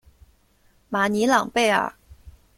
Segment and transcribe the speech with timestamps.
[0.89, 1.93] 马尼朗贝尔。